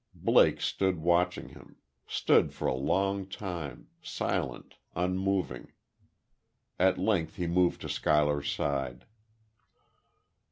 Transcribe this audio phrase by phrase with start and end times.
[0.15, 1.75] Blake stood watching him
[2.07, 5.73] stood for a long time, silent, unmoving....
[6.79, 9.05] At length he moved to Schuyler's side.